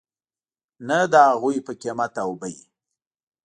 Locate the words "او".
2.23-2.29